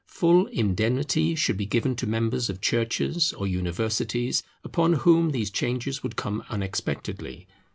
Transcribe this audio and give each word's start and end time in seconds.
Full 0.07 0.47
indemnity 0.47 1.35
should 1.35 1.57
be 1.57 1.67
given 1.67 1.95
to 1.97 2.07
members 2.07 2.49
of 2.49 2.59
Churches 2.59 3.33
or 3.33 3.45
Universities, 3.45 4.41
upon 4.63 4.93
whom 4.93 5.29
these 5.29 5.51
changes 5.51 6.01
would 6.01 6.15
come 6.15 6.43
unexpectedly. 6.49 7.45